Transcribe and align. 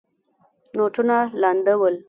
نوټونه 0.75 1.17
لانده 1.41 1.73
ول. 1.79 1.95